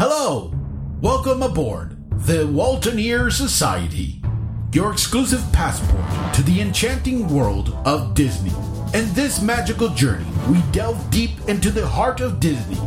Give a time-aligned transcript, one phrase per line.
[0.00, 0.54] Hello!
[1.00, 4.22] Welcome aboard the Waltineer Society,
[4.72, 8.52] your exclusive passport to the enchanting world of Disney.
[8.94, 12.78] In this magical journey, we delve deep into the heart of Disney,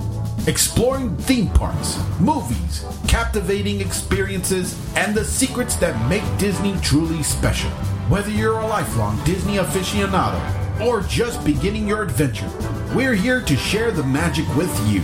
[0.48, 7.72] exploring theme parks, movies, captivating experiences, and the secrets that make Disney truly special.
[8.08, 10.40] Whether you're a lifelong Disney aficionado
[10.80, 12.50] or just beginning your adventure,
[12.96, 15.04] we're here to share the magic with you.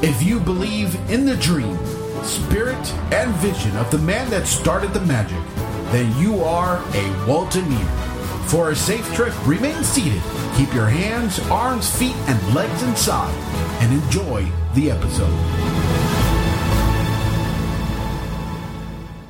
[0.00, 1.76] If you believe in the dream,
[2.22, 5.42] spirit, and vision of the man that started the magic,
[5.90, 7.84] then you are a Waltineer.
[8.46, 10.22] For a safe trip, remain seated,
[10.56, 13.34] keep your hands, arms, feet, and legs inside,
[13.82, 15.36] and enjoy the episode.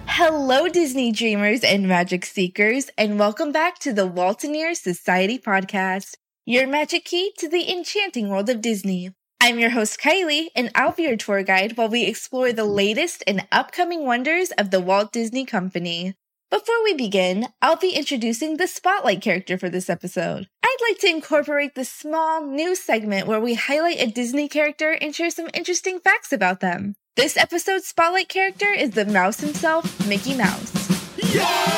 [0.04, 6.66] Hello, Disney dreamers and magic seekers, and welcome back to the Waltineer Society podcast, your
[6.66, 9.14] magic key to the enchanting world of Disney.
[9.48, 13.24] I'm your host, Kylee, and I'll be your tour guide while we explore the latest
[13.26, 16.12] and upcoming wonders of the Walt Disney Company.
[16.50, 20.48] Before we begin, I'll be introducing the Spotlight character for this episode.
[20.62, 25.14] I'd like to incorporate the small new segment where we highlight a Disney character and
[25.14, 26.96] share some interesting facts about them.
[27.16, 31.16] This episode's Spotlight character is the mouse himself, Mickey Mouse.
[31.34, 31.77] Yay,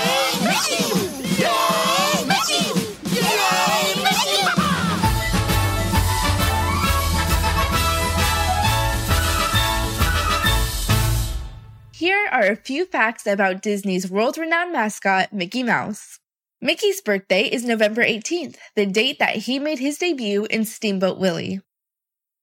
[12.00, 16.18] Here are a few facts about Disney's world renowned mascot, Mickey Mouse.
[16.58, 21.60] Mickey's birthday is November 18th, the date that he made his debut in Steamboat Willie.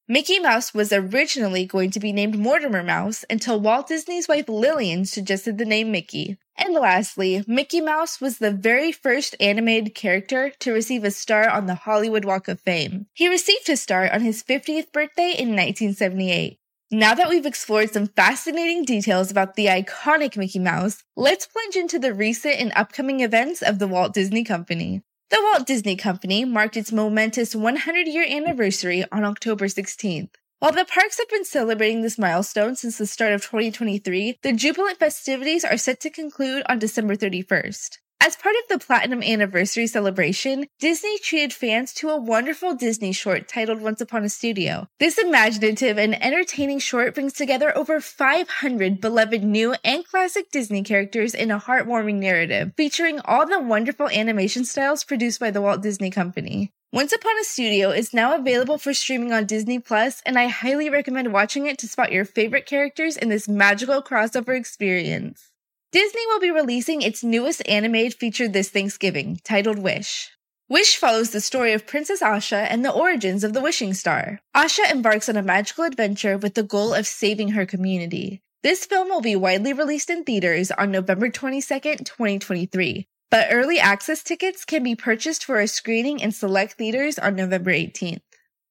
[0.08, 5.06] Mickey Mouse was originally going to be named Mortimer Mouse until Walt Disney's wife Lillian
[5.06, 6.38] suggested the name Mickey.
[6.56, 11.66] And lastly, Mickey Mouse was the very first animated character to receive a star on
[11.66, 13.08] the Hollywood Walk of Fame.
[13.12, 16.60] He received his star on his 50th birthday in 1978.
[16.92, 22.00] Now that we've explored some fascinating details about the iconic Mickey Mouse, let's plunge into
[22.00, 25.02] the recent and upcoming events of the Walt Disney Company.
[25.30, 30.30] The Walt Disney Company marked its momentous 100 year anniversary on October 16th.
[30.60, 34.98] While the parks have been celebrating this milestone since the start of 2023, the jubilant
[34.98, 37.98] festivities are set to conclude on December 31st.
[38.28, 43.48] As part of the Platinum Anniversary celebration, Disney treated fans to a wonderful Disney short
[43.48, 44.90] titled Once Upon a Studio.
[45.00, 51.34] This imaginative and entertaining short brings together over 500 beloved new and classic Disney characters
[51.34, 56.12] in a heartwarming narrative, featuring all the wonderful animation styles produced by the Walt Disney
[56.12, 56.74] Company.
[56.92, 60.90] Once Upon a Studio is now available for streaming on Disney Plus, and I highly
[60.90, 65.50] recommend watching it to spot your favorite characters in this magical crossover experience.
[65.94, 70.30] Disney will be releasing its newest animated feature this Thanksgiving, titled Wish.
[70.68, 74.42] Wish follows the story of Princess Asha and the origins of the wishing star.
[74.54, 78.42] Asha embarks on a magical adventure with the goal of saving her community.
[78.64, 84.22] This film will be widely released in theaters on November 22nd, 2023, but early access
[84.24, 88.20] tickets can be purchased for a screening in select theaters on November 18th.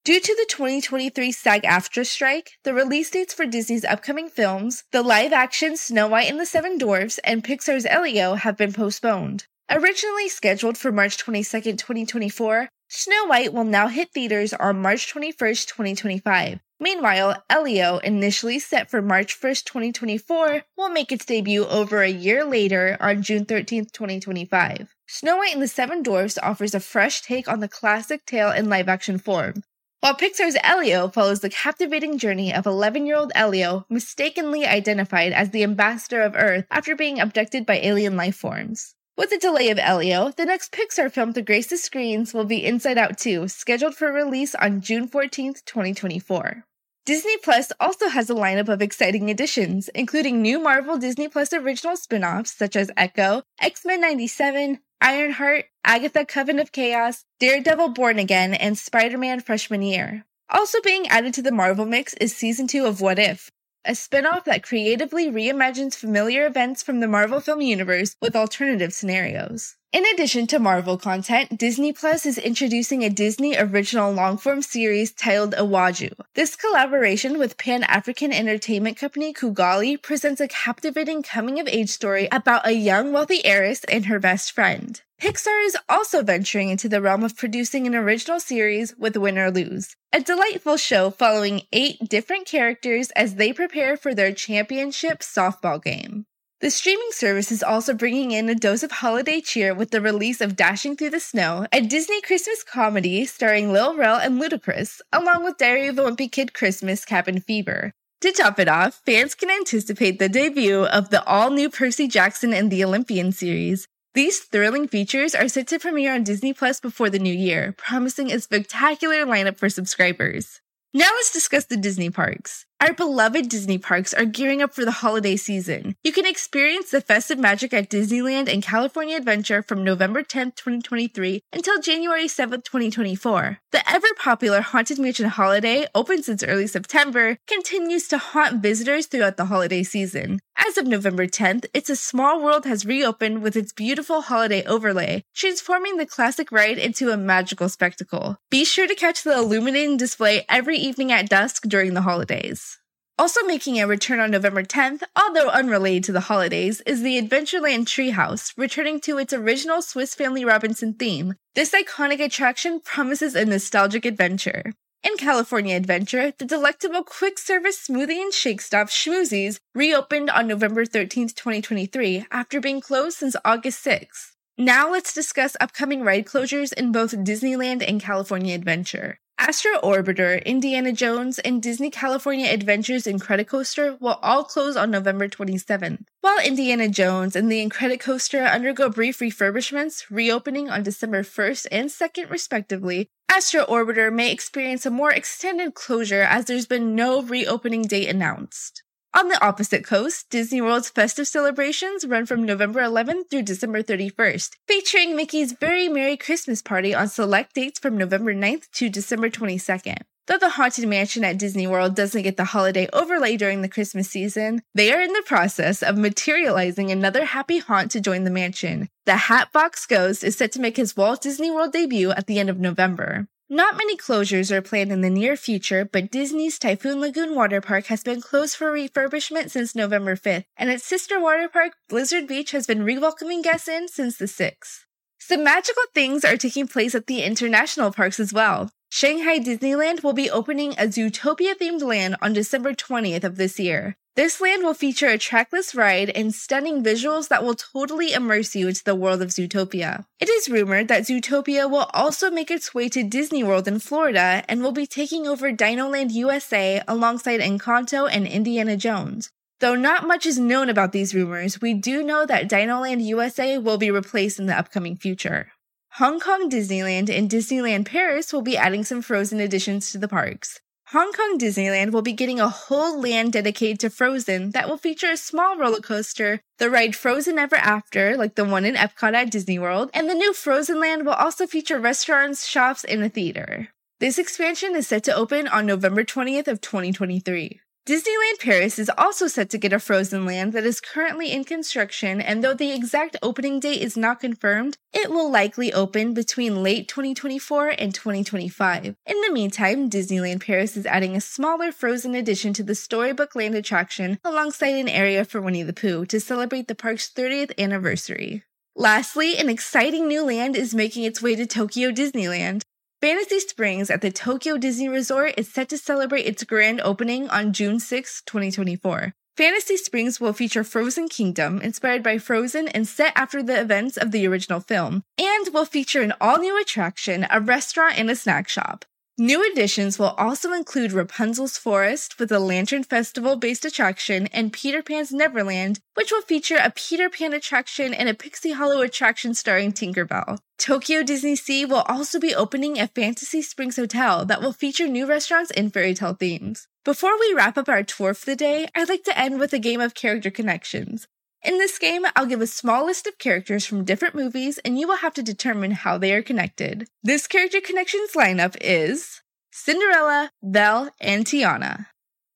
[0.07, 5.03] Due to the 2023 SAG AFTRA strike, the release dates for Disney's upcoming films, the
[5.03, 9.47] live action Snow White and the Seven Dwarfs, and Pixar's Elio, have been postponed.
[9.69, 15.33] Originally scheduled for March 22, 2024, Snow White will now hit theaters on March 21,
[15.35, 16.61] 2025.
[16.79, 22.45] Meanwhile, Elio, initially set for March 1, 2024, will make its debut over a year
[22.45, 24.95] later on June 13, 2025.
[25.09, 28.69] Snow White and the Seven Dwarfs offers a fresh take on the classic tale in
[28.69, 29.63] live action form,
[29.99, 35.49] while Pixar's Elio follows the captivating journey of 11 year old Elio, mistakenly identified as
[35.49, 38.93] the ambassador of Earth after being abducted by alien life forms.
[39.17, 42.63] With the delay of Elio, the next Pixar film to grace the screens will be
[42.63, 46.63] Inside Out 2, scheduled for release on June 14, 2024.
[47.07, 51.95] Disney Plus also has a lineup of exciting additions, including new Marvel Disney Plus original
[51.95, 58.19] spin offs such as Echo, X Men 97, Ironheart, Agatha Coven of Chaos, Daredevil Born
[58.19, 60.25] Again, and Spider Man Freshman Year.
[60.49, 63.49] Also being added to the Marvel mix is Season 2 of What If,
[63.85, 69.76] a spin-off that creatively reimagines familiar events from the Marvel film universe with alternative scenarios.
[69.93, 75.55] In addition to Marvel content, Disney Plus is introducing a Disney original long-form series titled
[75.55, 76.11] Iwájú.
[76.35, 83.13] This collaboration with Pan-African entertainment company Kugali presents a captivating coming-of-age story about a young
[83.13, 85.01] wealthy heiress and her best friend.
[85.21, 89.51] Pixar is also venturing into the realm of producing an original series with Win or
[89.51, 95.81] Lose, a delightful show following eight different characters as they prepare for their championship softball
[95.81, 96.25] game.
[96.59, 100.41] The streaming service is also bringing in a dose of holiday cheer with the release
[100.41, 105.43] of Dashing Through the Snow, a Disney Christmas comedy starring Lil Rel and Ludacris, along
[105.43, 107.91] with Diary of a Wimpy Kid Christmas Cabin Fever.
[108.21, 112.53] To top it off, fans can anticipate the debut of the all new Percy Jackson
[112.53, 113.87] and the Olympian series.
[114.15, 118.31] These thrilling features are set to premiere on Disney Plus before the new year, promising
[118.31, 120.59] a spectacular lineup for subscribers.
[120.91, 122.65] Now let's discuss the Disney parks.
[122.79, 125.95] Our beloved Disney parks are gearing up for the holiday season.
[126.03, 131.41] You can experience the festive magic at Disneyland and California Adventure from November 10th, 2023
[131.51, 133.57] until January 7th, 2024.
[133.71, 139.37] The ever popular Haunted Mansion Holiday, open since early September, continues to haunt visitors throughout
[139.37, 140.39] the holiday season.
[140.55, 145.23] As of November 10th, It's a Small World has reopened with its beautiful holiday overlay,
[145.35, 148.37] transforming the classic ride into a magical spectacle.
[148.49, 152.76] Be sure to catch the illuminating display every evening at dusk during the holidays.
[153.19, 157.85] Also making a return on November 10th, although unrelated to the holidays, is the Adventureland
[157.85, 161.33] Treehouse, returning to its original Swiss Family Robinson theme.
[161.55, 164.71] This iconic attraction promises a nostalgic adventure.
[165.03, 170.85] In California Adventure, the delectable quick service smoothie and shake stop Schmoozies reopened on November
[170.85, 174.33] 13th, 2023, after being closed since August 6th.
[174.59, 179.19] Now let's discuss upcoming ride closures in both Disneyland and California Adventure.
[179.39, 186.05] Astro Orbiter, Indiana Jones, and Disney California Adventures Incredicoaster will all close on November 27th,
[186.21, 192.31] while Indiana Jones and the Incredicoaster undergo brief refurbishments, reopening on December 1st and 2nd,
[192.31, 193.09] respectively.
[193.29, 198.81] Astro Orbiter may experience a more extended closure as there's been no reopening date announced.
[199.17, 204.51] On the opposite coast, Disney World's festive celebrations run from November 11th through December 31st,
[204.67, 210.01] featuring Mickey's Very Merry Christmas Party on select dates from November 9th to December 22nd.
[210.27, 214.07] Though the Haunted Mansion at Disney World doesn't get the holiday overlay during the Christmas
[214.07, 218.87] season, they are in the process of materializing another happy haunt to join the mansion.
[219.07, 222.51] The Hatbox Ghost is set to make his Walt Disney World debut at the end
[222.51, 223.27] of November.
[223.49, 227.85] Not many closures are planned in the near future, but Disney's Typhoon Lagoon Water Park
[227.85, 232.51] has been closed for refurbishment since November 5th, and its sister water park, Blizzard Beach,
[232.51, 234.83] has been re-welcoming guests in since the 6th.
[235.17, 238.69] Some magical things are taking place at the international parks as well.
[238.89, 243.95] Shanghai Disneyland will be opening a Zootopia themed land on December 20th of this year.
[244.17, 248.67] This land will feature a trackless ride and stunning visuals that will totally immerse you
[248.67, 250.05] into the world of Zootopia.
[250.19, 254.43] It is rumored that Zootopia will also make its way to Disney World in Florida
[254.49, 259.29] and will be taking over Dinoland USA alongside Encanto and Indiana Jones.
[259.59, 263.77] Though not much is known about these rumors, we do know that Dinoland USA will
[263.77, 265.51] be replaced in the upcoming future.
[265.97, 270.59] Hong Kong Disneyland and Disneyland Paris will be adding some Frozen additions to the parks.
[270.91, 275.11] Hong Kong Disneyland will be getting a whole land dedicated to Frozen that will feature
[275.11, 279.29] a small roller coaster, the ride Frozen Ever After, like the one in Epcot at
[279.29, 283.67] Disney World, and the new Frozen Land will also feature restaurants, shops, and a theater.
[283.99, 287.59] This expansion is set to open on November 20th of 2023.
[287.87, 292.19] Disneyland Paris is also set to get a Frozen Land that is currently in construction,
[292.19, 296.89] and though the exact opening date is not confirmed, it will likely open between late
[296.89, 298.87] 2024 and 2025.
[298.87, 303.55] In the meantime, Disneyland Paris is adding a smaller Frozen addition to the Storybook Land
[303.55, 308.43] attraction alongside an area for Winnie the Pooh to celebrate the park's 30th anniversary.
[308.75, 312.63] Lastly, an exciting new land is making its way to Tokyo Disneyland.
[312.99, 317.53] Fantasy Springs at the Tokyo Disney Resort is set to celebrate its grand opening on
[317.53, 319.13] June 6, 2024.
[319.37, 324.09] Fantasy Springs will feature Frozen Kingdom, inspired by Frozen and set after the events of
[324.09, 328.49] the original film, and will feature an all new attraction, a restaurant, and a snack
[328.49, 328.83] shop.
[329.19, 334.83] New additions will also include Rapunzel's Forest with a Lantern Festival based attraction and Peter
[334.83, 339.73] Pan's Neverland, which will feature a Peter Pan attraction and a Pixie Hollow attraction starring
[339.73, 340.37] Tinkerbell.
[340.59, 345.07] Tokyo Disney Sea will also be opening a Fantasy Springs hotel that will feature new
[345.07, 346.67] restaurants and fairy tale themes.
[346.85, 349.57] Before we wrap up our tour for the day, I'd like to end with a
[349.57, 351.07] game of character connections.
[351.43, 354.87] In this game, I'll give a small list of characters from different movies, and you
[354.87, 356.87] will have to determine how they are connected.
[357.03, 361.87] This character connections lineup is Cinderella, Belle, and Tiana.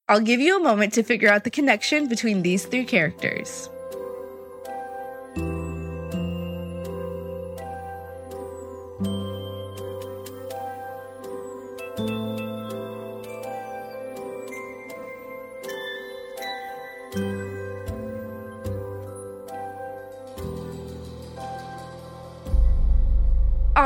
[0.08, 3.70] I'll give you a moment to figure out the connection between these three characters.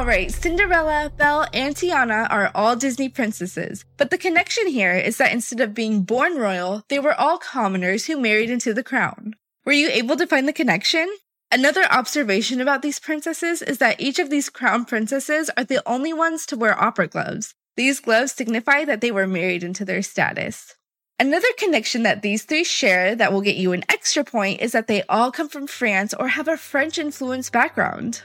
[0.05, 5.31] Alright, Cinderella, Belle, and Tiana are all Disney princesses, but the connection here is that
[5.31, 9.33] instead of being born royal, they were all commoners who married into the crown.
[9.65, 11.11] Were you able to find the connection?
[11.51, 16.13] Another observation about these princesses is that each of these crown princesses are the only
[16.13, 17.55] ones to wear opera gloves.
[17.75, 20.75] These gloves signify that they were married into their status.
[21.19, 24.85] Another connection that these three share that will get you an extra point is that
[24.85, 28.21] they all come from France or have a French influenced background.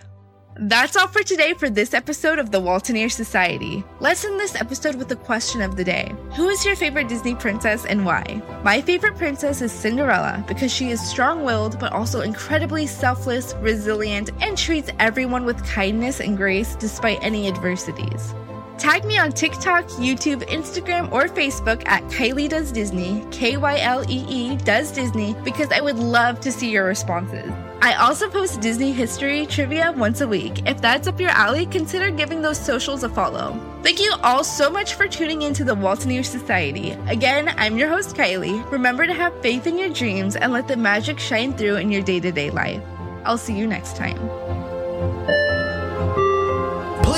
[0.63, 3.83] That's all for today for this episode of the Waltineer Society.
[3.99, 7.35] Let's end this episode with the question of the day Who is your favorite Disney
[7.35, 8.43] princess and why?
[8.63, 14.33] My favorite princess is Cinderella because she is strong willed but also incredibly selfless, resilient,
[14.43, 18.35] and treats everyone with kindness and grace despite any adversities.
[18.81, 24.03] Tag me on TikTok, YouTube, Instagram, or Facebook at Kylee Does Disney, K Y L
[24.11, 27.53] E E Does Disney, because I would love to see your responses.
[27.83, 30.67] I also post Disney history trivia once a week.
[30.67, 33.55] If that's up your alley, consider giving those socials a follow.
[33.83, 36.93] Thank you all so much for tuning into the Waltineer Society.
[37.07, 38.71] Again, I'm your host, Kylee.
[38.73, 42.03] Remember to have faith in your dreams and let the magic shine through in your
[42.03, 42.83] day to day life.
[43.27, 44.19] I'll see you next time.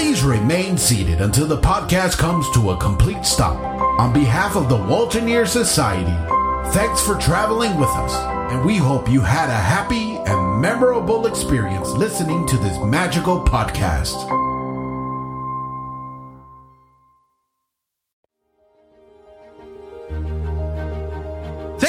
[0.02, 3.56] Please remain seated until the podcast comes to a complete stop.
[4.00, 6.10] On behalf of the Waltineer Society,
[6.72, 8.12] thanks for traveling with us,
[8.52, 14.41] and we hope you had a happy and memorable experience listening to this magical podcast.